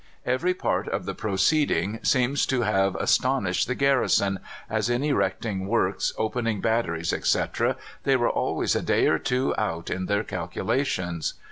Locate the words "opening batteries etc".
6.17-7.75